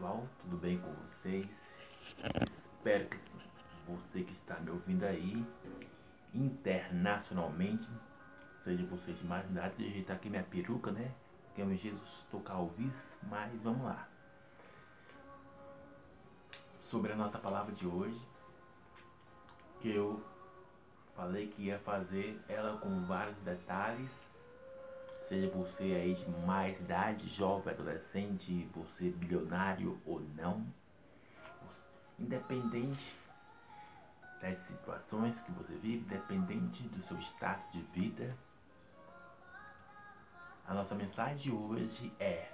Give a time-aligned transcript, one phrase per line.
[0.00, 1.46] pessoal, tudo bem com vocês?
[2.48, 3.36] Espero que sim.
[3.86, 5.46] Você que está me ouvindo aí
[6.32, 7.86] internacionalmente,
[8.64, 11.12] seja você de mais idade, eu ajeitar aqui minha peruca, né?
[11.54, 14.08] Que é o Jesus tocar vice, mas vamos lá.
[16.80, 18.26] Sobre a nossa palavra de hoje,
[19.82, 20.24] que eu
[21.14, 24.22] falei que ia fazer ela com vários detalhes
[25.30, 30.66] seja você aí de mais idade, jovem, adolescente, você bilionário ou não,
[32.18, 33.16] independente
[34.42, 38.36] das situações que você vive, independente do seu estado de vida,
[40.66, 42.50] a nossa mensagem de hoje é: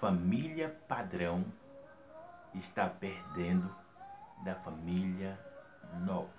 [0.00, 1.44] família padrão
[2.54, 3.70] está perdendo
[4.42, 5.38] da família
[6.00, 6.32] nova.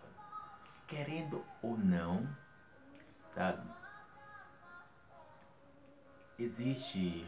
[0.88, 2.28] Querendo ou não,
[3.36, 3.79] sabe?
[6.40, 7.28] Existe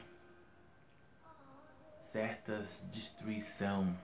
[1.99, 3.97] certas destruição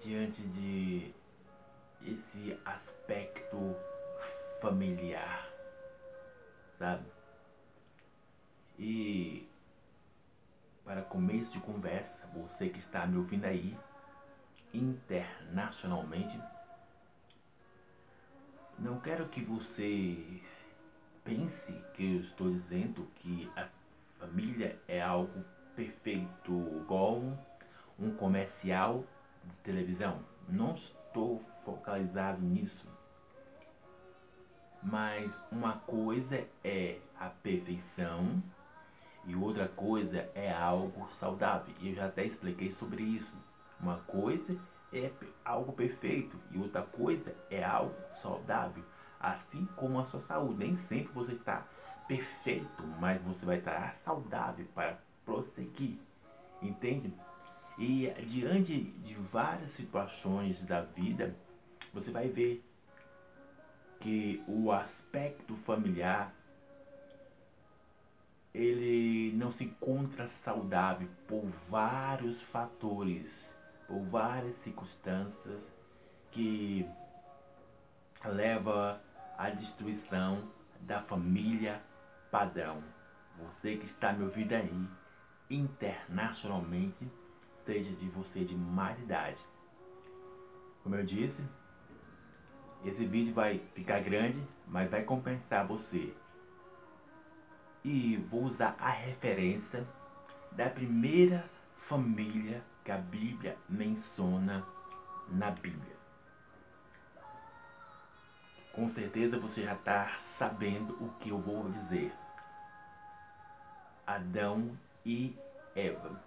[0.00, 1.14] diante de
[2.06, 3.76] esse aspecto
[4.60, 5.48] familiar,
[6.78, 7.04] sabe?
[8.78, 9.48] E
[10.84, 13.76] para começo de conversa, você que está me ouvindo aí
[14.72, 16.40] internacionalmente,
[18.78, 20.42] não quero que você
[21.24, 23.66] pense que eu estou dizendo que a
[24.18, 25.44] família é algo
[25.74, 27.22] perfeito, igual
[27.98, 29.04] um, comercial
[29.44, 30.20] de televisão.
[30.48, 32.88] Não estou focalizado nisso.
[34.82, 38.42] Mas uma coisa é a perfeição
[39.24, 41.74] e outra coisa é algo saudável.
[41.80, 43.34] E eu já até expliquei sobre isso.
[43.80, 44.54] Uma coisa
[44.92, 45.10] é
[45.42, 48.84] algo perfeito e outra coisa é algo saudável
[49.32, 50.58] assim como a sua saúde.
[50.58, 51.66] Nem sempre você está
[52.06, 55.98] perfeito, mas você vai estar saudável para prosseguir.
[56.60, 57.12] Entende?
[57.78, 61.34] E diante de várias situações da vida,
[61.92, 62.64] você vai ver
[64.00, 66.32] que o aspecto familiar
[68.52, 73.52] ele não se encontra saudável por vários fatores,
[73.88, 75.72] por várias circunstâncias
[76.30, 76.88] que
[78.24, 79.02] leva
[79.36, 80.48] à destruição
[80.80, 81.82] da família
[82.30, 82.82] padrão.
[83.38, 84.88] Você que está me ouvindo aí
[85.50, 87.10] internacionalmente,
[87.64, 89.38] seja de você de mais idade.
[90.82, 91.42] Como eu disse,
[92.84, 96.14] esse vídeo vai ficar grande, mas vai compensar você.
[97.82, 99.86] E vou usar a referência
[100.52, 101.44] da primeira
[101.76, 104.64] família que a Bíblia menciona
[105.28, 106.03] na Bíblia
[108.74, 112.12] com certeza você já está sabendo o que eu vou dizer.
[114.06, 115.36] Adão e
[115.74, 116.20] Eva,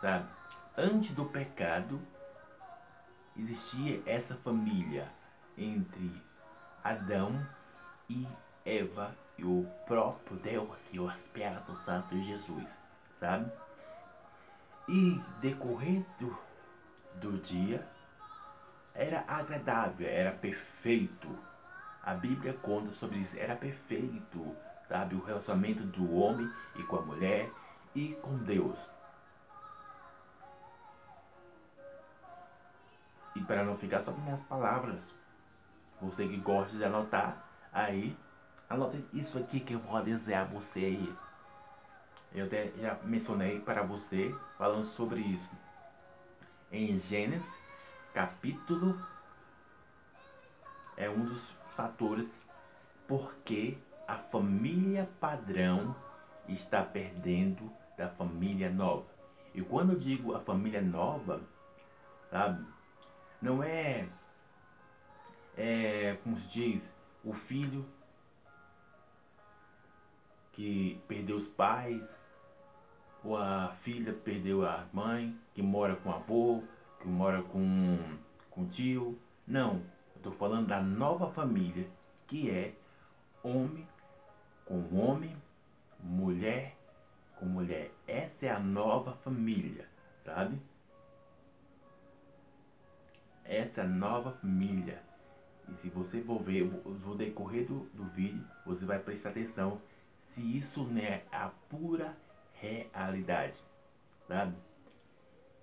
[0.00, 0.28] sabe?
[0.76, 2.00] Antes do pecado,
[3.36, 5.08] existia essa família
[5.56, 6.12] entre
[6.82, 7.46] Adão
[8.08, 8.26] e
[8.64, 12.76] Eva e o próprio Deus e o Espírito Santo Jesus,
[13.18, 13.50] sabe?
[14.88, 16.36] E decorrer do,
[17.14, 17.86] do dia
[18.94, 21.28] era agradável, era perfeito,
[22.02, 23.38] a Bíblia conta sobre isso.
[23.38, 24.56] Era perfeito,
[24.88, 25.14] sabe?
[25.14, 27.50] O relacionamento do homem e com a mulher
[27.94, 28.88] e com Deus.
[33.36, 34.98] E para não ficar só com minhas palavras,
[36.00, 38.16] você que gosta de anotar, aí,
[38.68, 41.16] anote isso aqui que eu vou dizer a você aí.
[42.34, 45.52] Eu até já mencionei para você falando sobre isso.
[46.70, 47.50] Em Gênesis,
[48.12, 49.00] capítulo
[50.98, 52.42] é um dos fatores
[53.06, 55.94] porque a família padrão
[56.48, 59.06] está perdendo da família nova.
[59.54, 61.40] E quando eu digo a família nova,
[62.30, 62.66] sabe,
[63.40, 64.08] não é,
[65.56, 66.90] é como se diz,
[67.24, 67.86] o filho
[70.52, 72.02] que perdeu os pais,
[73.22, 76.62] ou a filha perdeu a mãe, que mora com o avô,
[77.00, 77.98] que mora com,
[78.50, 79.18] com o tio.
[79.46, 79.82] Não,
[80.18, 81.88] Estou falando da nova família,
[82.26, 82.74] que é
[83.40, 83.86] homem
[84.64, 85.34] com homem,
[86.00, 86.76] mulher
[87.36, 87.92] com mulher.
[88.04, 89.88] Essa é a nova família,
[90.24, 90.60] sabe?
[93.44, 95.00] Essa é a nova família.
[95.68, 99.80] E se você for ver no decorrer do, do vídeo, você vai prestar atenção
[100.24, 102.16] se isso não é a pura
[102.54, 103.56] realidade,
[104.26, 104.56] sabe?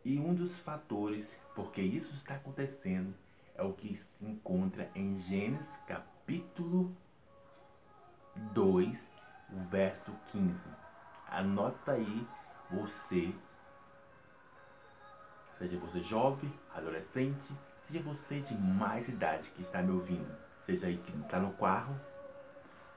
[0.06, 3.14] E um dos fatores porque isso está acontecendo
[3.58, 6.96] é o que se encontra em Gênesis capítulo
[8.54, 9.10] 2,
[9.70, 10.68] verso 15.
[11.28, 12.28] Anota aí
[12.70, 13.34] você,
[15.58, 17.54] seja você jovem, adolescente,
[17.84, 21.96] seja você de mais idade que está me ouvindo, seja aí que está no carro,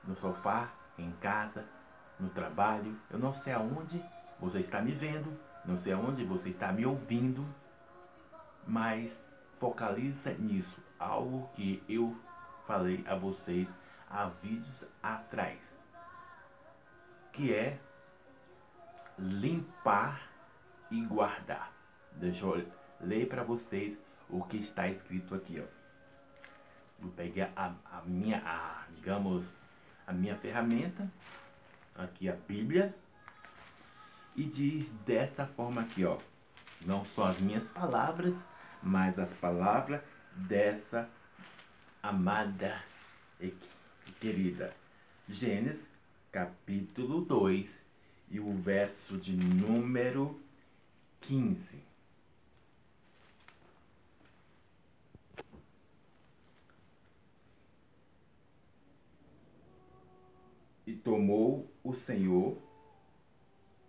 [0.04, 1.64] no sofá, em casa,
[2.18, 4.02] no trabalho, eu não sei aonde
[4.40, 7.46] você está me vendo, não sei aonde você está me ouvindo,
[8.66, 9.22] mas
[9.58, 12.16] focaliza nisso, algo que eu
[12.66, 13.68] falei a vocês
[14.08, 15.58] há vídeos atrás,
[17.32, 17.78] que é
[19.18, 20.28] limpar
[20.90, 21.72] e guardar.
[22.12, 22.66] Deixa eu
[23.00, 23.96] ler para vocês
[24.28, 25.78] o que está escrito aqui, ó.
[27.00, 29.56] Vou pegar a, a minha, a, digamos,
[30.06, 31.10] a minha ferramenta,
[31.94, 32.94] aqui a Bíblia,
[34.34, 36.18] e diz dessa forma aqui, ó.
[36.82, 38.34] Não só as minhas palavras,
[38.82, 40.00] mas as palavras
[40.34, 41.08] dessa
[42.02, 42.82] amada
[43.40, 43.52] e
[44.20, 44.72] querida.
[45.28, 45.88] Gênesis,
[46.32, 47.80] capítulo 2,
[48.30, 50.40] e o verso de número
[51.20, 51.82] 15.
[60.86, 62.56] E tomou o Senhor,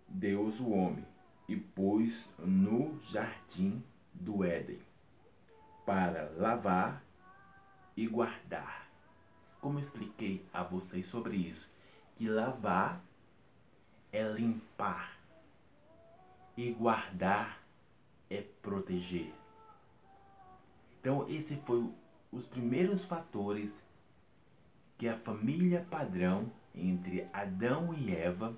[0.06, 1.06] Deus, o homem,
[1.48, 4.80] e pôs no jardim do Éden,
[5.84, 7.02] para lavar
[7.96, 8.88] e guardar.
[9.60, 11.70] Como eu expliquei a vocês sobre isso,
[12.16, 13.02] que lavar
[14.12, 15.18] é limpar
[16.56, 17.62] e guardar
[18.28, 19.32] é proteger.
[20.98, 21.90] Então, esse foi
[22.30, 23.72] os primeiros fatores
[24.96, 28.56] que a família padrão entre Adão e Eva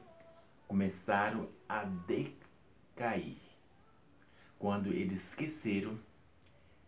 [0.66, 3.41] começaram a decair
[4.62, 5.98] quando eles esqueceram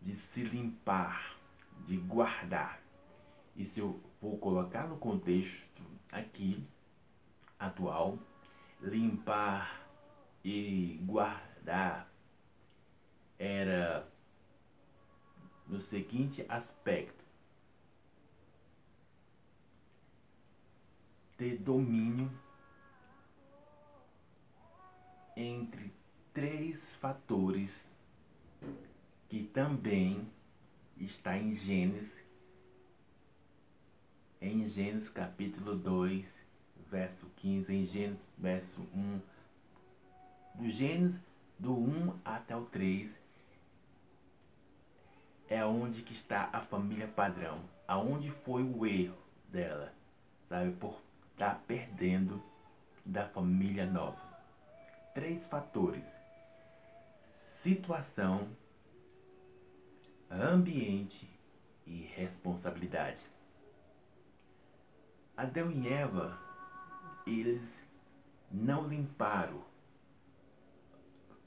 [0.00, 1.36] de se limpar,
[1.88, 2.80] de guardar.
[3.56, 5.82] E se eu vou colocar no contexto
[6.12, 6.64] aqui
[7.58, 8.16] atual,
[8.80, 9.88] limpar
[10.44, 12.08] e guardar
[13.36, 14.08] era
[15.66, 17.24] no seguinte aspecto:
[21.36, 22.30] ter domínio
[25.36, 25.92] entre
[26.34, 27.88] três fatores
[29.28, 30.28] que também
[30.98, 32.12] está em Gênesis,
[34.40, 36.34] em Gênesis capítulo 2,
[36.90, 39.20] verso 15, em Gênesis, verso 1.
[40.56, 41.20] Do Gênesis,
[41.56, 43.10] do 1 até o 3,
[45.48, 47.60] é onde que está a família padrão.
[47.86, 49.16] Aonde foi o erro
[49.48, 49.94] dela,
[50.48, 50.72] sabe?
[50.72, 51.00] Por
[51.32, 52.42] estar tá perdendo
[53.04, 54.20] da família nova.
[55.14, 56.13] Três fatores:
[57.64, 58.46] situação,
[60.30, 61.26] ambiente
[61.86, 63.24] e responsabilidade.
[65.34, 66.38] Adão e Eva
[67.26, 67.82] eles
[68.50, 69.64] não limparam.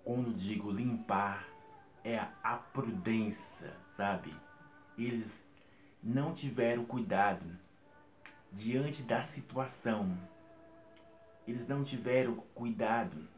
[0.03, 1.47] Quando digo limpar,
[2.03, 4.33] é a prudência, sabe?
[4.97, 5.45] Eles
[6.01, 7.45] não tiveram cuidado
[8.51, 10.17] diante da situação.
[11.47, 13.29] Eles não tiveram cuidado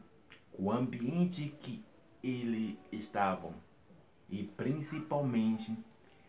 [0.50, 1.84] com o ambiente que
[2.22, 3.54] eles estavam.
[4.28, 5.76] E principalmente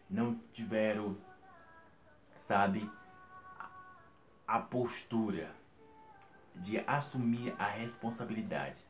[0.10, 1.16] não tiveram,
[2.36, 2.90] sabe,
[4.48, 5.56] a postura
[6.56, 8.84] de assumir a responsabilidade.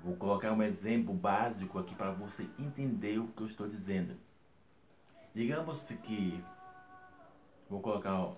[0.00, 4.16] Vou colocar um exemplo básico aqui para você entender o que eu estou dizendo.
[5.34, 6.44] Digamos que
[7.70, 8.34] vou colocar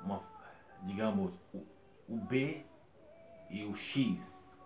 [0.00, 0.22] uma,
[0.84, 1.66] digamos, o,
[2.08, 2.64] o B
[3.50, 4.56] e o X,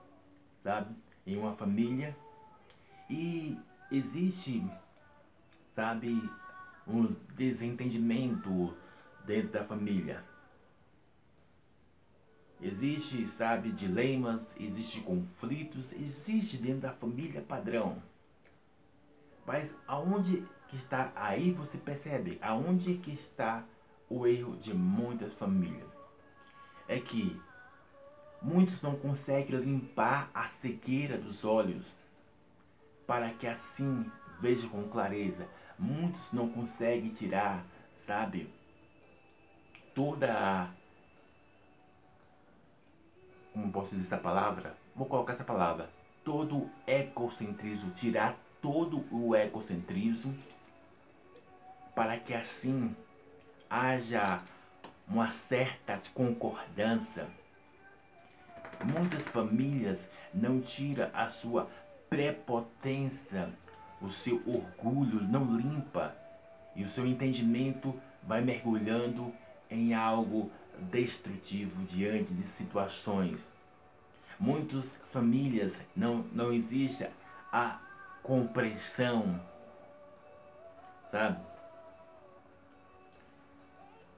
[0.62, 0.94] sabe,
[1.26, 2.16] em uma família
[3.08, 3.58] e
[3.90, 4.64] existe,
[5.74, 6.30] sabe,
[6.86, 8.74] uns desentendimento
[9.24, 10.24] dentro da família.
[12.60, 18.00] Existe, sabe, dilemas, existe conflitos, existe dentro da família padrão.
[19.44, 23.64] Mas aonde que está aí você percebe aonde que está
[24.08, 25.90] o erro de muitas famílias?
[26.86, 27.38] É que
[28.42, 31.96] muitos não conseguem limpar a cegueira dos olhos
[33.06, 35.48] para que assim vejam com clareza.
[35.78, 37.64] Muitos não conseguem tirar,
[37.96, 38.52] sabe,
[39.94, 40.70] toda a
[43.52, 44.74] como posso dizer essa palavra?
[44.96, 45.90] Vou colocar essa palavra.
[46.24, 50.36] Todo o ecocentrismo, tirar todo o ecocentrismo
[51.94, 52.96] para que assim
[53.68, 54.42] haja
[55.06, 57.28] uma certa concordância.
[58.84, 61.68] Muitas famílias não tiram a sua
[62.10, 63.48] prepotência,
[64.00, 66.14] o seu orgulho não limpa
[66.74, 69.32] e o seu entendimento vai mergulhando
[69.70, 70.50] em algo
[70.90, 73.52] destrutivo diante de situações
[74.42, 77.06] muitas famílias não, não existe
[77.52, 77.78] a
[78.24, 79.40] compreensão,
[81.12, 81.40] sabe?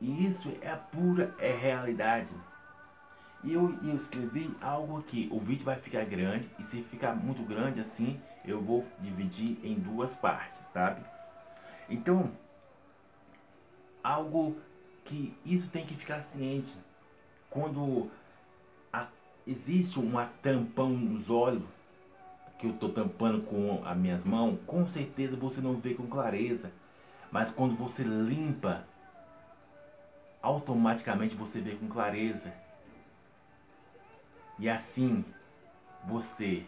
[0.01, 2.31] E isso é a pura é realidade.
[3.45, 5.29] E eu, eu escrevi algo aqui.
[5.31, 9.75] O vídeo vai ficar grande e se ficar muito grande assim, eu vou dividir em
[9.75, 11.05] duas partes, sabe?
[11.89, 12.31] Então,
[14.03, 14.57] algo
[15.05, 16.75] que isso tem que ficar ciente.
[17.51, 18.11] Quando
[18.91, 19.07] a,
[19.47, 21.63] existe uma tampão nos olhos,
[22.59, 26.73] que eu estou tampando com as minhas mãos, com certeza você não vê com clareza.
[27.31, 28.87] Mas quando você limpa,
[30.41, 32.64] automaticamente você vê com clareza.
[34.59, 35.25] E assim
[36.05, 36.65] você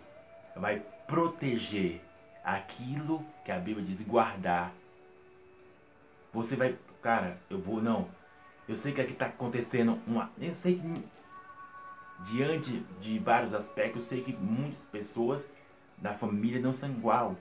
[0.55, 2.03] vai proteger
[2.43, 4.73] aquilo que a Bíblia diz guardar.
[6.33, 8.09] Você vai, cara, eu vou não.
[8.69, 11.05] Eu sei que aqui está acontecendo uma, eu sei que
[12.25, 15.45] diante de vários aspectos, eu sei que muitas pessoas
[15.99, 17.37] da família não são igual.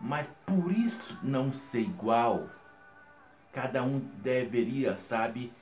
[0.00, 2.48] Mas por isso não ser igual,
[3.52, 5.52] cada um deveria, sabe,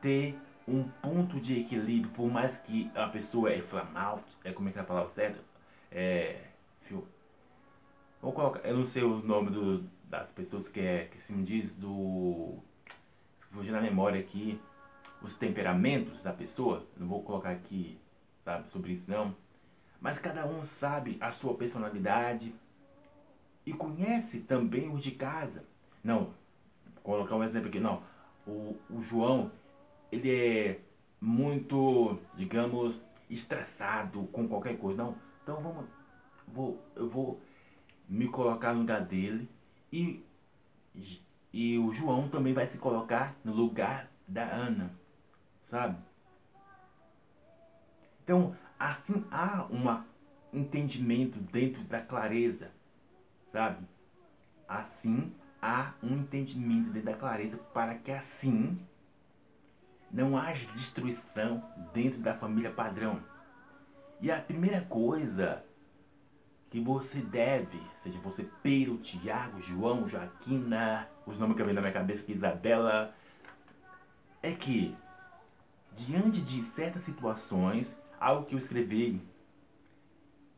[0.00, 0.38] ter
[0.70, 4.78] um ponto de equilíbrio, por mais que a pessoa é flamal, é como é que
[4.78, 5.40] é a palavra certa?
[5.90, 6.44] É.
[6.82, 7.06] Fio,
[8.22, 11.42] vou colocar, eu não sei o nome do, das pessoas que é que se me
[11.42, 12.58] diz do.
[13.50, 14.60] Fugir na memória aqui,
[15.20, 17.98] os temperamentos da pessoa, não vou colocar aqui,
[18.44, 19.34] sabe, sobre isso não.
[20.00, 22.54] Mas cada um sabe a sua personalidade
[23.66, 25.64] e conhece também os de casa.
[26.02, 26.32] Não,
[26.94, 28.02] vou colocar um exemplo aqui, não.
[28.46, 29.50] O, o João,
[30.10, 30.80] ele é
[31.20, 35.02] muito, digamos, estressado com qualquer coisa.
[35.02, 35.86] Não, então vamos,
[36.48, 37.40] vou, eu vou
[38.08, 39.48] me colocar no lugar dele
[39.92, 40.24] e,
[41.52, 44.92] e o João também vai se colocar no lugar da Ana,
[45.64, 45.96] sabe?
[48.22, 52.70] Então, assim há um entendimento dentro da clareza,
[53.52, 53.86] sabe?
[54.68, 58.80] Assim há um entendimento dentro da clareza para que assim
[60.10, 61.62] não haja destruição
[61.94, 63.20] dentro da família padrão.
[64.20, 65.64] E a primeira coisa
[66.68, 71.92] que você deve, seja você Pedro, Tiago, João, Joaquina, os nomes que vem na minha
[71.92, 73.14] cabeça aqui, Isabela,
[74.42, 74.96] é que
[75.96, 79.20] diante de certas situações, algo que eu escrevi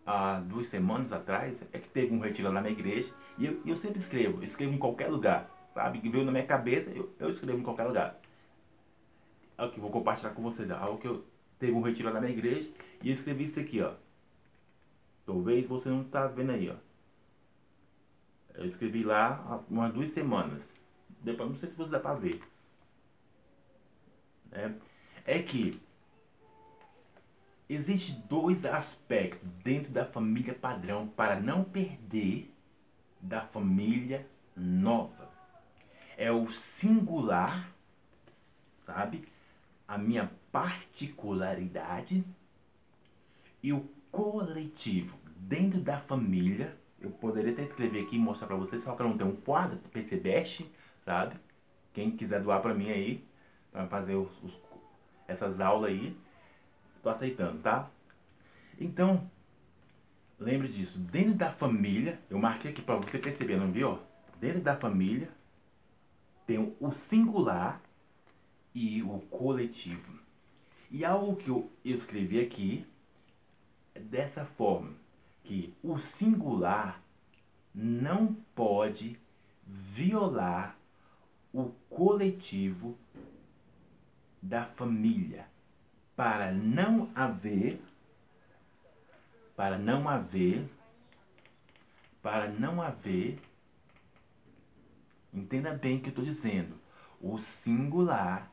[0.05, 3.63] há duas semanas atrás, é que teve um retiro lá na minha igreja, e eu,
[3.65, 6.01] eu sempre escrevo, escrevo em qualquer lugar, sabe?
[6.01, 8.22] Que veio na minha cabeça, eu, eu escrevo em qualquer lugar
[9.65, 11.25] aqui, vou compartilhar com vocês, algo que eu
[11.59, 12.71] teve um retiro lá na minha igreja
[13.03, 13.95] e eu escrevi isso aqui, ó.
[15.25, 16.77] Talvez você não tá vendo aí, ó.
[18.55, 20.75] Eu escrevi lá há umas duas semanas.
[21.21, 22.43] Depois não sei se você dá para ver.
[24.51, 24.73] É,
[25.25, 25.81] é que
[27.69, 32.53] existe dois aspectos dentro da família padrão para não perder
[33.21, 35.31] da família nova.
[36.17, 37.73] É o singular,
[38.85, 39.32] sabe?
[39.93, 42.25] A minha particularidade
[43.63, 46.75] e o coletivo dentro da família.
[46.99, 49.37] Eu poderia até escrever aqui e mostrar para vocês, só que eu não tenho um
[49.37, 50.65] quadro, PC Best,
[51.05, 51.37] sabe?
[51.93, 53.23] Quem quiser doar para mim aí,
[53.71, 54.55] para fazer os, os,
[55.29, 56.17] essas aulas aí,
[57.03, 57.91] tô aceitando, tá?
[58.81, 59.31] Então,
[60.39, 63.99] lembre disso, dentro da família, eu marquei aqui para você perceber, não viu?
[64.41, 65.29] Dentro da família
[66.47, 67.82] tem o singular
[68.75, 70.19] e o coletivo.
[70.91, 72.87] E algo que eu, escrevi aqui
[73.95, 74.93] é dessa forma,
[75.43, 77.03] que o singular
[77.75, 79.19] não pode
[79.67, 80.77] violar
[81.53, 82.97] o coletivo
[84.41, 85.47] da família
[86.17, 87.81] para não haver
[89.57, 90.69] para não haver
[92.21, 93.39] para não haver
[95.33, 96.75] entenda bem o que eu estou dizendo
[97.21, 98.52] o singular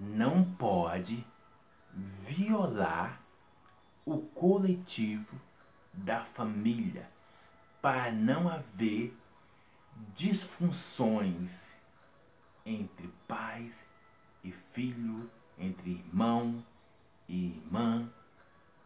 [0.00, 1.22] não pode
[1.92, 3.20] violar
[4.06, 5.38] o coletivo
[5.92, 7.06] da família
[7.82, 9.14] para não haver
[10.14, 11.74] disfunções
[12.64, 13.86] entre pais
[14.42, 16.64] e filho, entre irmão
[17.28, 18.10] e irmã,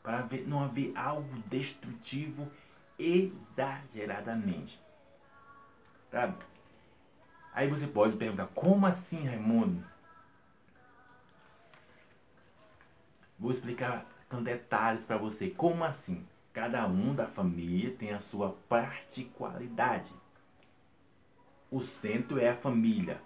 [0.02, 2.50] para não haver algo destrutivo
[2.98, 4.82] exageradamente.
[6.10, 6.44] Sabe?
[7.52, 9.93] Aí você pode perguntar, como assim, Raimundo?
[13.38, 15.50] Vou explicar com detalhes para você.
[15.50, 16.24] Como assim?
[16.52, 20.12] Cada um da família tem a sua particularidade.
[21.70, 23.20] O centro é a família.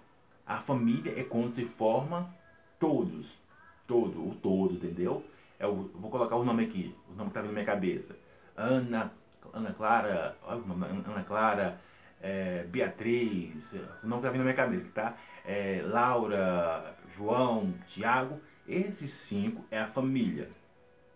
[0.45, 2.33] A família é quando se forma
[2.79, 3.37] todos.
[3.85, 5.23] Todo, o todo, entendeu?
[5.59, 8.15] é o, vou colocar o nome aqui, o nome que tá na minha cabeça.
[8.55, 9.11] Ana,
[9.53, 11.79] Ana Clara, Ana Clara,
[12.21, 15.17] é, Beatriz, o nome que tá vindo na minha cabeça, tá?
[15.45, 18.39] É, Laura, João, Tiago,
[18.69, 20.51] esses cinco é a família,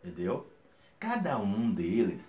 [0.04, 0.52] entendeu?
[1.00, 2.28] Cada um deles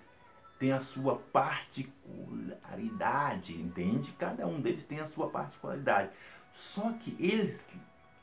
[0.59, 4.11] tem a sua particularidade, entende?
[4.13, 6.11] Cada um deles tem a sua particularidade.
[6.53, 7.67] Só que eles,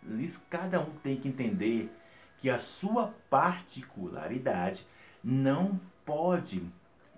[0.06, 1.90] eles cada um tem que entender
[2.38, 4.86] que a sua particularidade
[5.22, 6.66] não pode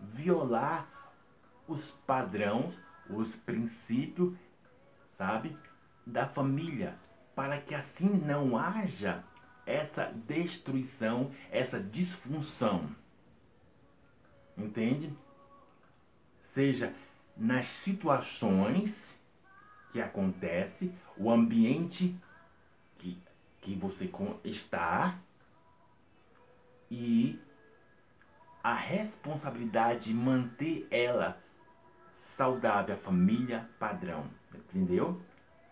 [0.00, 0.88] violar
[1.69, 4.35] os padrões, os princípios,
[5.11, 5.57] sabe,
[6.07, 6.99] da família,
[7.35, 9.23] para que assim não haja
[9.66, 12.94] essa destruição, essa disfunção.
[14.56, 15.12] Entende?
[16.40, 16.94] Seja
[17.37, 19.18] nas situações
[19.92, 22.16] que acontece, o ambiente
[22.99, 23.18] que,
[23.61, 24.11] que você
[24.44, 25.18] está
[26.90, 27.40] e
[28.62, 31.40] a responsabilidade de manter ela
[32.11, 34.30] saudável, a família padrão.
[34.54, 35.21] Entendeu?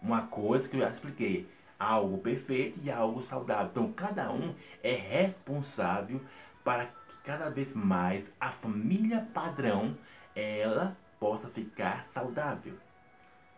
[0.00, 1.48] Uma coisa que eu já expliquei,
[1.82, 3.66] algo perfeito e algo saudável.
[3.66, 6.20] Então cada um é responsável
[6.62, 6.88] para
[7.24, 9.96] cada vez mais a família padrão
[10.34, 12.74] ela possa ficar saudável.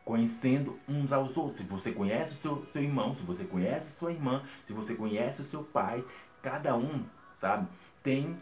[0.05, 1.57] Conhecendo uns aos outros.
[1.57, 5.41] Se você conhece o seu, seu irmão, se você conhece sua irmã, se você conhece
[5.41, 6.05] o seu pai,
[6.43, 7.05] cada um,
[7.35, 7.67] sabe,
[8.03, 8.39] tem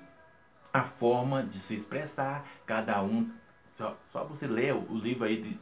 [0.72, 3.30] a forma de se expressar, cada um.
[3.72, 5.60] Só, só você ler o, livro aí de,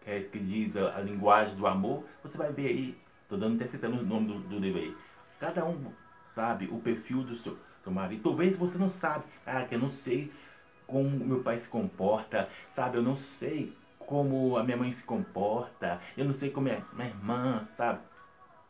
[0.00, 3.05] que, que diz a, a, linguagem do amor, você vai ver aí.
[3.28, 4.96] Tô dando até citando o nome do, do livro aí.
[5.40, 5.92] Cada um
[6.34, 8.22] sabe o perfil do seu, seu marido.
[8.22, 9.24] Talvez você não sabe,
[9.68, 10.32] que eu não sei
[10.86, 12.98] como meu pai se comporta, sabe?
[12.98, 17.08] Eu não sei como a minha mãe se comporta, eu não sei como é minha
[17.08, 18.00] irmã, sabe?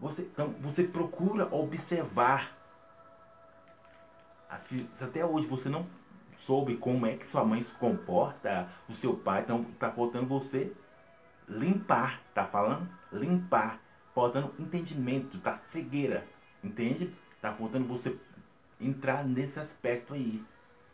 [0.01, 2.57] Você, então, você procura observar.
[4.49, 5.87] Assim, se até hoje você não
[6.37, 10.73] soube como é que sua mãe se comporta, o seu pai, então tá faltando você
[11.49, 12.89] limpar, tá falando?
[13.13, 13.81] Limpar,
[14.17, 16.27] faltando entendimento, tá cegueira,
[16.65, 17.15] entende?
[17.39, 18.19] Tá faltando você
[18.81, 20.43] entrar nesse aspecto aí.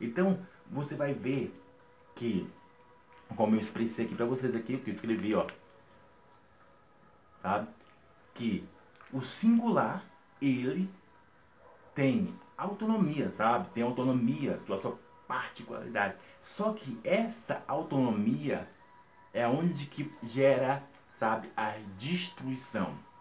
[0.00, 1.56] Então, você vai ver
[2.16, 2.50] que,
[3.37, 5.46] como eu expressei aqui para vocês aqui, o que eu escrevi, ó,
[7.40, 7.68] sabe?
[8.35, 8.66] Que
[9.12, 10.04] o singular,
[10.40, 10.90] ele
[11.94, 13.70] tem autonomia, sabe?
[13.70, 16.16] Tem autonomia, a sua particularidade.
[16.40, 18.68] Só que essa autonomia
[19.32, 23.12] é onde que gera, sabe, a destruição.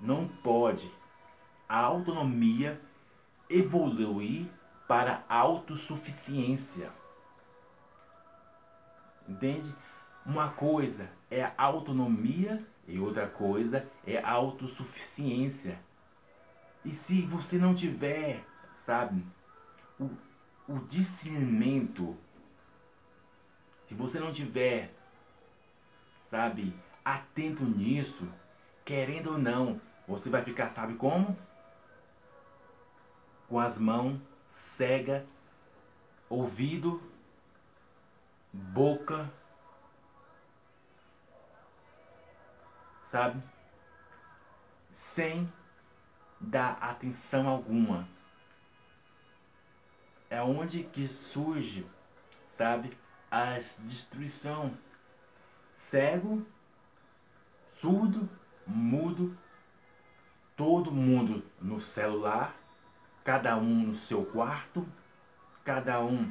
[0.00, 0.90] Não pode
[1.68, 2.80] a autonomia
[3.48, 4.48] evoluir
[4.88, 6.90] para autossuficiência.
[9.28, 9.72] Entende?
[10.26, 15.78] Uma coisa é a autonomia e outra coisa é a autossuficiência.
[16.84, 19.24] E se você não tiver, sabe,
[19.98, 20.10] o,
[20.66, 22.16] o discernimento,
[23.84, 24.92] se você não tiver,
[26.28, 28.28] sabe, atento nisso,
[28.84, 29.80] querendo ou não,
[30.10, 31.36] você vai ficar, sabe como?
[33.50, 35.26] com as mãos cega,
[36.28, 37.02] ouvido,
[38.52, 39.28] boca,
[43.02, 43.42] sabe?
[44.92, 45.52] Sem
[46.40, 48.08] dar atenção alguma.
[50.30, 51.84] É onde que surge,
[52.48, 52.96] sabe,
[53.28, 54.78] a destruição.
[55.74, 56.46] Cego,
[57.68, 58.28] surdo,
[58.64, 59.36] mudo,
[60.60, 62.54] todo mundo no celular,
[63.24, 64.86] cada um no seu quarto,
[65.64, 66.30] cada um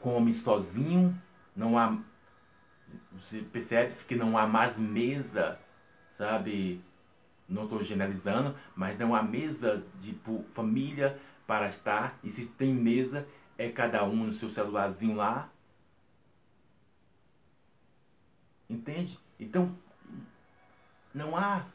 [0.00, 1.20] come sozinho,
[1.54, 1.98] não há
[3.12, 5.60] você percebe que não há mais mesa,
[6.12, 6.82] sabe?
[7.46, 12.18] Não estou generalizando, mas não há mesa de tipo, família para estar.
[12.24, 15.50] E se tem mesa, é cada um no seu celularzinho lá.
[18.70, 19.18] Entende?
[19.38, 19.76] Então,
[21.14, 21.66] não há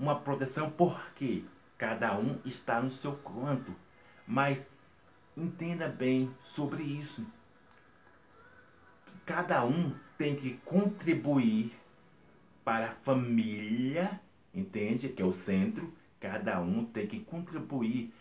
[0.00, 1.44] uma proteção por quê?
[1.76, 3.76] Cada um está no seu canto.
[4.26, 4.66] Mas
[5.36, 7.26] entenda bem sobre isso.
[9.26, 11.78] Cada um tem que contribuir
[12.64, 14.18] para a família,
[14.54, 15.10] entende?
[15.10, 15.94] Que é o centro.
[16.18, 18.12] Cada um tem que contribuir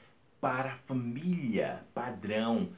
[0.42, 2.72] para a família padrão.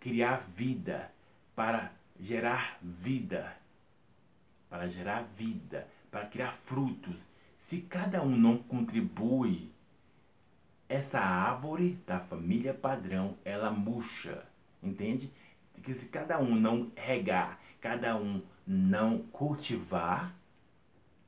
[0.00, 1.12] Criar vida,
[1.54, 3.56] para gerar vida.
[4.68, 7.24] Para gerar vida, para criar frutos.
[7.56, 9.70] Se cada um não contribui,
[10.88, 14.44] essa árvore da família padrão, ela murcha,
[14.82, 15.30] entende?
[15.82, 20.34] Que se cada um não regar, cada um não cultivar,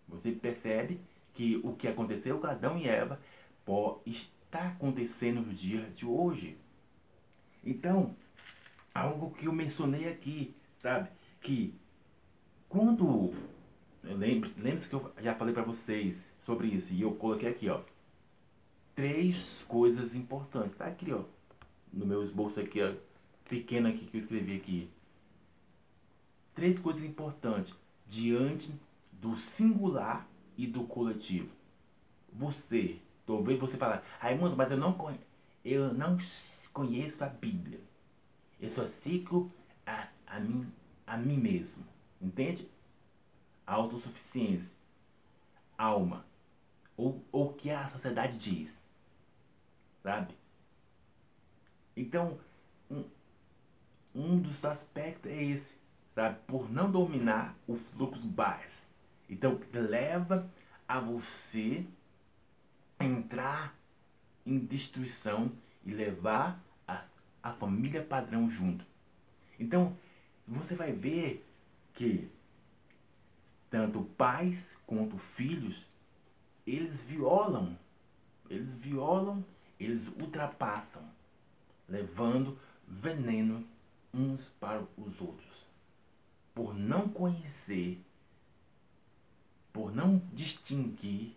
[0.08, 1.00] você percebe
[1.32, 3.20] que o que aconteceu com Adão e Eva
[4.04, 6.58] está acontecendo nos dias de hoje.
[7.64, 8.12] Então,
[8.94, 11.08] algo que eu mencionei aqui, sabe?
[11.40, 11.74] Que
[12.68, 13.32] quando.
[14.04, 16.92] Lembre-se que eu já falei para vocês sobre isso.
[16.92, 17.80] E eu coloquei aqui, ó.
[18.94, 20.76] Três coisas importantes.
[20.76, 21.22] Tá aqui, ó.
[21.92, 22.92] No meu esboço aqui, ó.
[23.48, 24.90] Pequeno aqui que eu escrevi aqui.
[26.54, 27.74] Três coisas importantes
[28.06, 28.72] diante
[29.12, 31.48] do singular e do coletivo.
[32.32, 35.16] Você, talvez você fale, Raimundo, mas eu não,
[35.64, 36.18] eu não
[36.72, 37.80] conheço a Bíblia.
[38.60, 39.50] Eu só sigo
[39.86, 40.66] a, a, mim,
[41.06, 41.84] a mim mesmo.
[42.20, 42.68] Entende?
[43.66, 44.74] Autossuficiência.
[45.76, 46.24] Alma.
[46.96, 48.80] Ou o que a sociedade diz.
[50.02, 50.34] Sabe?
[51.96, 52.38] Então,
[52.90, 53.04] um,
[54.14, 55.82] um dos aspectos é esse
[56.14, 56.38] sabe?
[56.46, 58.86] Por não dominar o fluxo baixo.
[59.28, 60.50] Então, leva
[60.86, 61.86] a você
[63.00, 63.74] entrar
[64.44, 65.50] em destruição
[65.84, 67.02] e levar a,
[67.42, 68.84] a família padrão junto.
[69.58, 69.96] Então,
[70.46, 71.46] você vai ver
[71.94, 72.28] que
[73.72, 75.84] tanto pais quanto filhos,
[76.64, 77.76] eles violam,
[78.48, 79.44] eles violam,
[79.80, 81.02] eles ultrapassam,
[81.88, 82.56] levando
[82.86, 83.66] veneno
[84.14, 85.52] uns para os outros
[86.54, 88.02] por não conhecer,
[89.72, 91.34] por não distinguir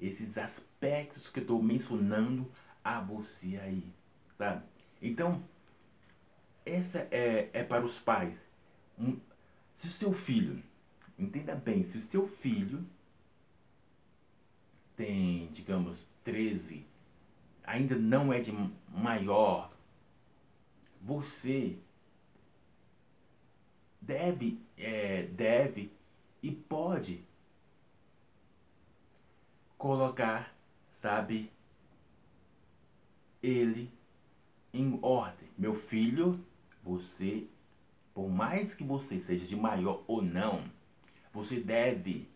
[0.00, 2.46] esses aspectos que eu estou mencionando
[2.82, 3.92] a você aí,
[4.38, 4.64] sabe?
[5.00, 5.42] Então,
[6.64, 8.34] essa é, é para os pais.
[8.98, 9.18] Um,
[9.74, 10.62] se o seu filho,
[11.18, 12.84] entenda bem, se o seu filho
[14.96, 16.84] tem, digamos, 13,
[17.64, 18.52] ainda não é de
[18.88, 19.70] maior,
[21.02, 21.78] você
[24.00, 25.92] deve, é, deve
[26.42, 27.24] e pode
[29.76, 30.54] colocar,
[30.92, 31.50] sabe,
[33.42, 33.90] ele
[34.72, 35.48] em ordem.
[35.58, 36.44] Meu filho,
[36.82, 37.46] você,
[38.14, 40.64] por mais que você seja de maior ou não,
[41.36, 42.30] você deve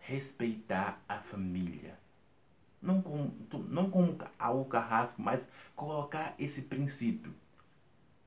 [0.00, 1.98] respeitar a família.
[2.80, 3.34] Não como,
[3.68, 7.34] não como o carrasco, mas colocar esse princípio.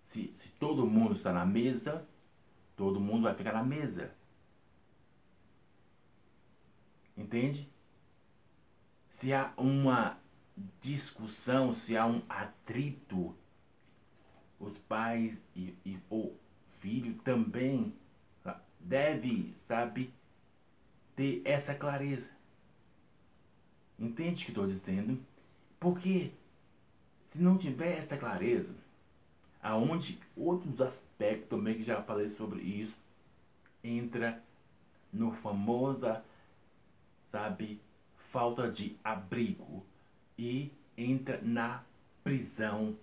[0.04, 2.04] Se, se todo mundo está na mesa,
[2.76, 4.12] todo mundo vai ficar na mesa.
[7.16, 7.70] Entende?
[9.08, 10.18] Se há uma
[10.82, 13.36] discussão, se há um atrito,
[14.60, 16.34] os pais e, e o
[16.66, 17.94] filho também
[18.86, 20.14] deve, sabe,
[21.16, 22.30] ter essa clareza.
[23.98, 25.20] Entende o que estou dizendo?
[25.80, 26.32] Porque
[27.28, 28.76] se não tiver essa clareza,
[29.62, 33.02] aonde outros aspectos também que já falei sobre isso
[33.84, 34.42] entra
[35.12, 36.24] no famosa
[37.26, 37.82] sabe
[38.16, 39.84] falta de abrigo
[40.38, 41.84] e entra na
[42.24, 42.96] prisão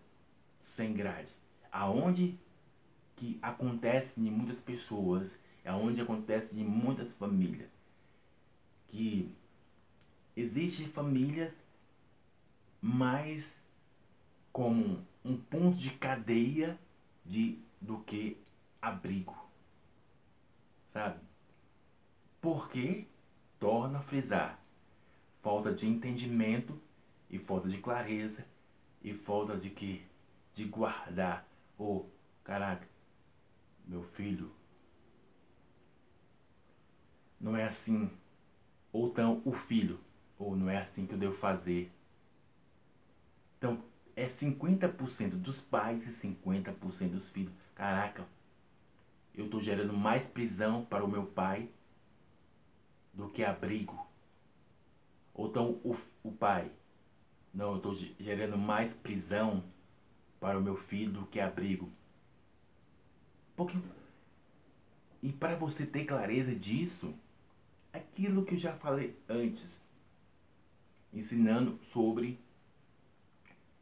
[0.61, 1.33] sem grade
[1.71, 2.39] aonde
[3.17, 7.71] que acontece em muitas pessoas aonde acontece em muitas famílias.
[8.89, 9.35] Que
[10.37, 11.53] existem famílias
[12.81, 13.61] mais
[14.53, 16.79] como um ponto de cadeia
[17.25, 18.37] de, do que
[18.81, 19.37] abrigo.
[20.93, 21.21] Sabe?
[22.41, 23.07] Porque
[23.59, 24.59] torna a frisar.
[25.43, 26.81] Falta de entendimento
[27.31, 28.47] e falta de clareza
[29.03, 30.05] e falta de que
[30.55, 31.49] de guardar.
[31.79, 32.07] O oh,
[32.45, 32.87] caraca,
[33.87, 34.53] meu filho
[37.43, 38.09] não é assim
[38.93, 39.99] ou então o filho
[40.39, 41.91] ou não é assim que eu devo fazer.
[43.59, 43.83] Então
[44.15, 47.53] é 50% dos pais e 50% dos filhos.
[47.75, 48.27] Caraca,
[49.35, 51.69] eu estou gerando mais prisão para o meu pai
[53.13, 54.07] do que abrigo.
[55.35, 56.71] Ou então o, o pai,
[57.53, 59.65] não, eu estou gerando mais prisão
[60.39, 61.91] para o meu filho do que abrigo.
[63.57, 63.79] Porque,
[65.23, 67.15] e para você ter clareza disso,
[67.93, 69.85] aquilo que eu já falei antes,
[71.13, 72.41] ensinando sobre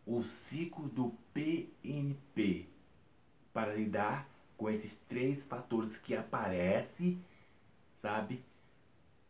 [0.07, 2.67] o ciclo do PNP
[3.53, 7.23] para lidar com esses três fatores que aparecem,
[8.01, 8.45] sabe,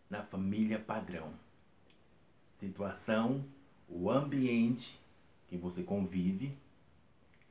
[0.08, 1.32] na família padrão.
[2.58, 3.44] Situação,
[3.88, 4.98] o ambiente
[5.48, 6.56] que você convive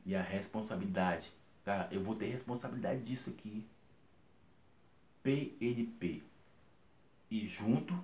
[0.06, 1.32] e a responsabilidade.
[1.64, 3.66] Cara, eu vou ter responsabilidade disso aqui.
[5.22, 6.24] PNP.
[7.30, 7.98] E junto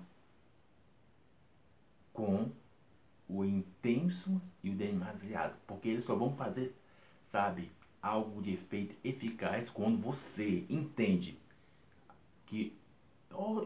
[2.12, 2.50] com
[3.28, 6.74] o intenso e o demasiado, porque eles só vão fazer,
[7.26, 11.38] sabe, algo de efeito eficaz quando você entende
[12.46, 12.76] que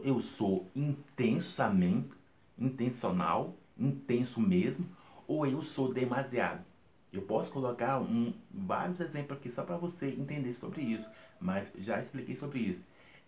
[0.03, 2.09] eu sou intensamente,
[2.57, 4.85] intencional, intenso mesmo,
[5.27, 6.65] ou eu sou demasiado.
[7.13, 11.07] Eu posso colocar um, vários exemplos aqui só para você entender sobre isso,
[11.39, 12.81] mas já expliquei sobre isso.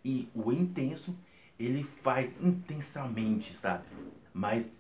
[0.04, 1.16] E o intenso,
[1.60, 3.86] ele faz intensamente, sabe?
[4.34, 4.78] Mas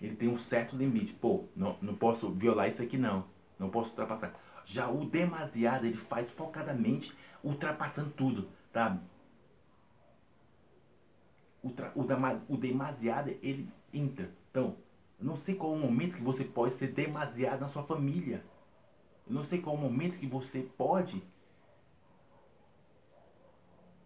[0.00, 1.12] ele tem um certo limite.
[1.12, 3.26] Pô, não, não posso violar isso aqui não.
[3.58, 4.34] Não posso ultrapassar.
[4.64, 9.00] Já o demasiado, ele faz focadamente, ultrapassando tudo, sabe?
[11.62, 14.30] O, o, o demasiado, ele entra.
[14.50, 14.76] Então,
[15.18, 18.42] eu não sei qual o momento que você pode ser demasiado na sua família.
[19.26, 21.22] Eu não sei qual o momento que você pode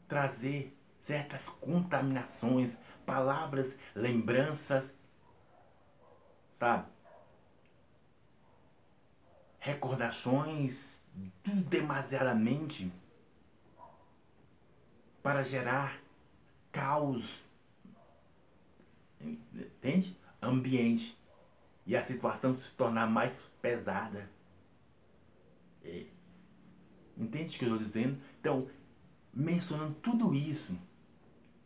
[0.09, 0.73] trazer
[1.04, 4.94] certas contaminações, palavras, lembranças,
[6.50, 6.88] sabe?
[9.58, 11.02] Recordações
[11.42, 12.90] tudo demasiadamente
[15.22, 16.00] para gerar
[16.72, 17.42] caos.
[19.20, 20.16] Entende?
[20.44, 21.18] ambiente
[21.86, 24.28] e a situação se tornar mais pesada.
[25.82, 26.06] É.
[27.16, 28.20] Entende o que eu estou dizendo?
[28.40, 28.68] Então,
[29.32, 30.78] mencionando tudo isso,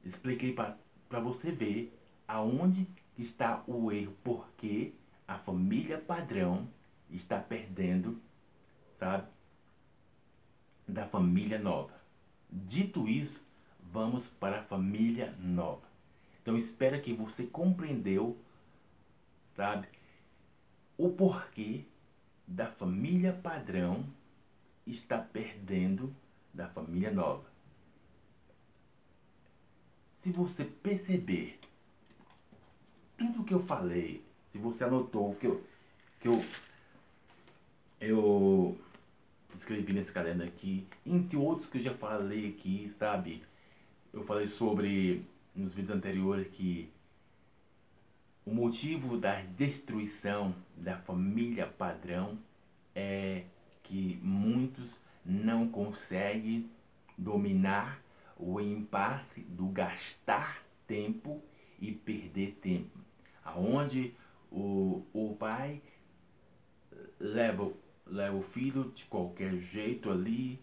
[0.09, 4.93] expliquei para você ver aonde está o erro, porque
[5.27, 6.69] a família padrão
[7.11, 8.21] está perdendo,
[8.99, 9.27] sabe,
[10.87, 11.93] da família nova.
[12.51, 13.43] Dito isso,
[13.93, 15.87] vamos para a família nova.
[16.41, 18.39] Então, espero que você compreendeu
[19.59, 19.89] sabe?
[20.97, 21.85] O porquê
[22.47, 24.07] da família padrão
[24.87, 26.15] está perdendo
[26.55, 27.48] da família nova.
[30.19, 31.59] Se você perceber
[33.17, 35.65] tudo que eu falei, se você anotou que eu,
[36.21, 36.45] que eu,
[38.01, 38.79] eu
[39.55, 43.43] escrevi nesse caderno aqui, entre outros que eu já falei aqui, sabe?
[44.13, 45.23] Eu falei sobre
[45.55, 46.91] nos vídeos anteriores que
[48.45, 52.39] o motivo da destruição da família padrão
[52.95, 53.45] é
[53.83, 56.71] que muitos não conseguem
[57.17, 58.01] dominar
[58.39, 61.43] o impasse do gastar tempo
[61.79, 62.99] e perder tempo.
[63.45, 64.15] Aonde
[64.51, 65.83] o, o pai
[67.19, 67.73] leva,
[68.07, 70.61] leva o filho de qualquer jeito ali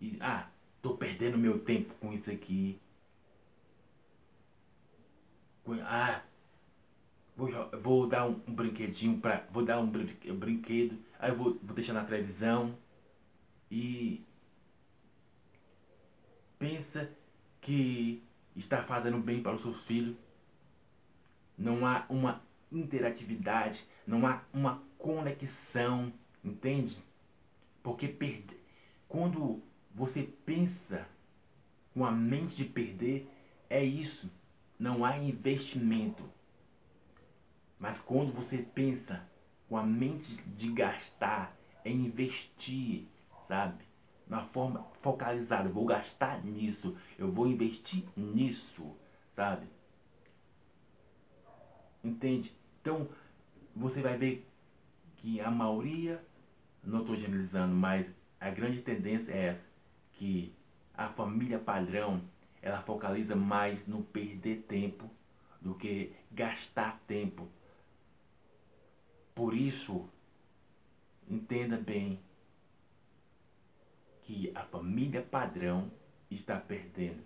[0.00, 0.48] e ah,
[0.80, 2.80] tô perdendo meu tempo com isso aqui.
[5.82, 6.22] Ah,
[7.36, 7.50] vou,
[7.82, 12.04] vou dar um, um brinquedinho para vou dar um, brinquedo, aí vou, vou deixar na
[12.04, 12.76] televisão
[13.70, 14.24] e
[16.58, 17.10] pensa
[17.66, 18.22] que
[18.54, 20.16] está fazendo bem para os seus filhos.
[21.58, 26.12] Não há uma interatividade, não há uma conexão,
[26.44, 26.96] entende?
[27.82, 28.56] Porque perde...
[29.08, 29.60] quando
[29.92, 31.08] você pensa
[31.92, 33.28] com a mente de perder,
[33.68, 34.30] é isso.
[34.78, 36.22] Não há investimento.
[37.80, 39.28] Mas quando você pensa
[39.68, 43.08] com a mente de gastar, é investir,
[43.48, 43.85] sabe?
[44.26, 48.94] Na forma focalizada, vou gastar nisso, eu vou investir nisso,
[49.34, 49.66] sabe?
[52.02, 52.52] Entende?
[52.80, 53.08] Então,
[53.74, 54.48] você vai ver
[55.16, 56.24] que a maioria,
[56.82, 58.06] não estou generalizando, mas
[58.40, 59.66] a grande tendência é essa,
[60.12, 60.52] que
[60.94, 62.20] a família padrão,
[62.60, 65.08] ela focaliza mais no perder tempo
[65.60, 67.48] do que gastar tempo
[69.36, 70.08] por isso,
[71.28, 72.18] entenda bem
[74.26, 75.90] que a família padrão
[76.28, 77.22] está perdendo.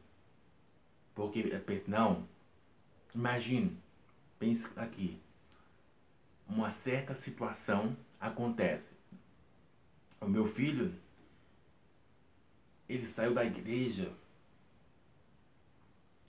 [1.14, 2.28] Porque pensa, não,
[3.14, 3.76] imagine,
[4.38, 5.18] pense aqui,
[6.46, 8.90] uma certa situação acontece.
[10.20, 10.94] O meu filho,
[12.86, 14.12] ele saiu da igreja,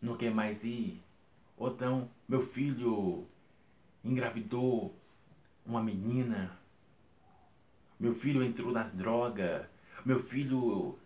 [0.02, 1.02] não quer mais ir.
[1.58, 3.28] Ou então, meu filho
[4.04, 4.96] engravidou
[5.66, 6.58] uma menina.
[8.00, 9.70] Meu filho entrou na droga.
[10.04, 10.98] Meu filho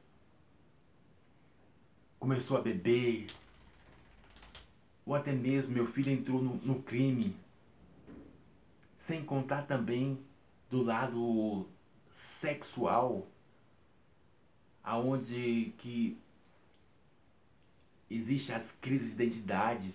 [2.17, 3.27] começou a beber.
[5.05, 7.35] Ou até mesmo meu filho entrou no, no crime.
[8.95, 10.17] Sem contar também
[10.69, 11.67] do lado
[12.09, 13.27] sexual,
[14.81, 16.17] aonde que
[18.09, 19.93] existe as crises de identidade.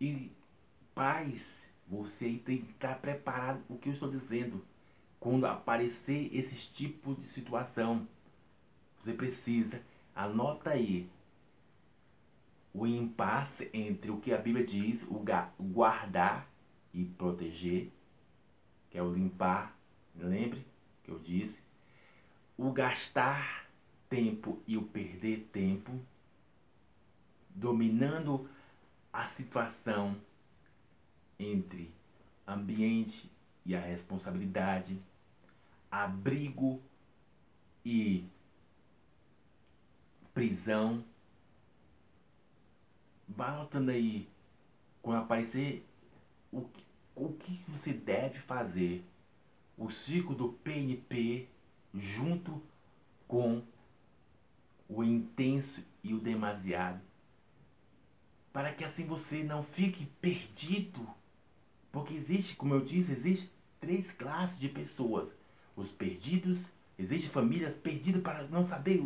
[0.00, 0.30] E
[0.94, 4.64] Pais, você tem que estar preparado o que eu estou dizendo.
[5.20, 8.06] Quando aparecer esses tipos de situação,
[8.98, 9.82] você precisa,
[10.14, 11.08] anota aí,
[12.72, 15.24] o impasse entre o que a Bíblia diz, o
[15.58, 16.48] guardar
[16.94, 17.90] e proteger,
[18.90, 19.76] que é o limpar,
[20.14, 20.64] lembre
[21.02, 21.58] que eu disse,
[22.56, 23.66] o gastar
[24.08, 25.98] tempo e o perder tempo,
[27.50, 28.48] dominando
[29.12, 30.16] a situação
[31.38, 31.90] entre
[32.46, 33.30] ambiente
[33.68, 34.98] e a responsabilidade,
[35.90, 36.80] abrigo
[37.84, 38.26] e
[40.32, 41.04] prisão.
[43.28, 44.26] Vai anotando aí,
[45.02, 45.84] quando aparecer
[46.50, 49.04] o que, o que você deve fazer.
[49.76, 51.46] O ciclo do PNP
[51.92, 52.62] junto
[53.28, 53.62] com
[54.88, 57.02] o intenso e o demasiado.
[58.50, 61.06] Para que assim você não fique perdido.
[61.92, 65.34] Porque existe, como eu disse, existe três classes de pessoas.
[65.76, 66.66] Os perdidos,
[66.98, 69.04] existem famílias perdidas para não saber,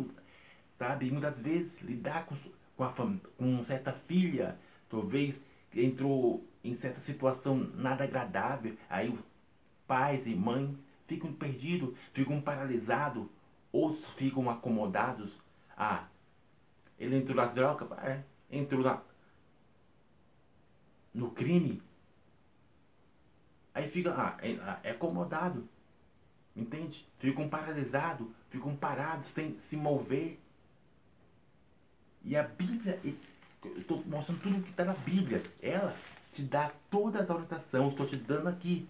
[0.77, 1.11] sabe?
[1.11, 2.35] muitas vezes lidar com,
[2.75, 2.93] com, a,
[3.37, 4.57] com certa filha,
[4.89, 5.39] talvez
[5.75, 9.17] entrou em certa situação nada agradável, aí
[9.87, 10.75] pais e mães
[11.07, 13.27] ficam perdidos, ficam paralisados,
[13.71, 15.41] outros ficam acomodados.
[15.77, 16.07] Ah,
[16.97, 19.01] ele entrou nas drogas, é, entrou na,
[21.13, 21.81] no crime,
[23.73, 25.67] Aí fica, ah, é, ah, é acomodado.
[26.55, 27.07] Entende?
[27.17, 30.39] Ficam paralisados, ficam parados sem se mover.
[32.23, 33.17] E a Bíblia, eu
[33.77, 35.41] estou mostrando tudo que está na Bíblia.
[35.61, 35.95] Ela
[36.31, 38.87] te dá todas as orientações, estou te dando aqui.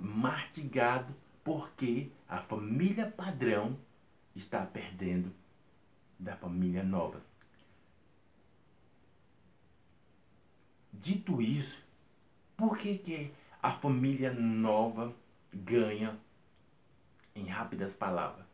[0.00, 3.76] Martigado, porque a família padrão
[4.36, 5.32] está perdendo
[6.18, 7.20] da família nova.
[10.92, 11.82] Dito isso,
[12.56, 15.14] por que, que a família nova
[15.52, 16.18] ganha
[17.34, 18.46] em rápidas palavras.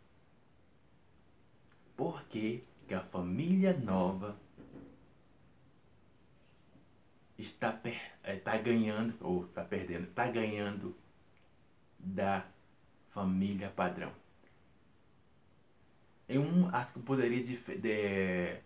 [1.97, 4.37] Por que, a família nova
[7.38, 7.81] está,
[8.25, 10.95] está ganhando, ou está perdendo, está ganhando
[11.99, 12.45] da
[13.11, 14.12] família padrão?
[16.29, 18.61] Em um, acho que eu poderia de, de,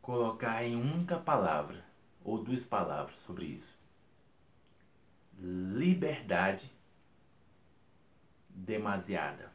[0.00, 1.84] colocar em única palavra,
[2.24, 3.83] ou duas palavras sobre isso
[6.04, 6.70] liberdade
[8.50, 9.50] demasiada.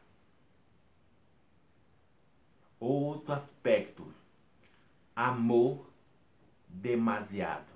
[2.80, 4.12] Outro aspecto,
[5.14, 5.88] amor
[6.68, 7.70] demasiado.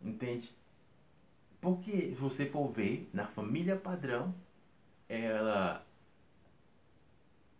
[0.00, 0.54] Entende?
[1.60, 4.34] Porque se você for ver na família padrão,
[5.08, 5.84] ela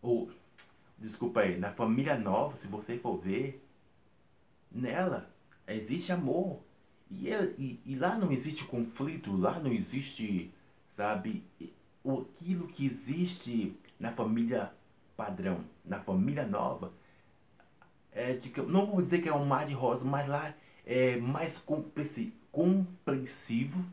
[0.01, 0.31] ou
[0.99, 3.63] desculpa aí, na família nova, se você for ver,
[4.71, 5.35] nela
[5.67, 6.61] Existe amor.
[7.21, 10.53] E, e, e lá não existe conflito, lá não existe,
[10.89, 11.45] sabe,
[12.05, 14.73] aquilo que existe na família
[15.17, 16.93] padrão, na família nova.
[18.13, 20.55] É de, não vou dizer que é um mar de rosa, mas lá
[20.87, 21.59] é mais
[22.53, 23.85] compreensivo,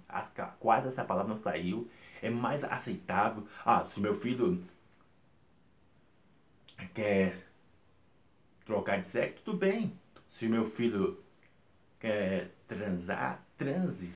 [0.59, 1.89] quase essa palavra não saiu,
[2.21, 3.47] é mais aceitável.
[3.65, 4.63] Ah, se meu filho
[6.93, 7.35] quer
[8.65, 9.93] trocar de sexo, tudo bem.
[10.27, 11.20] Se meu filho
[12.01, 14.09] quer transar, transe,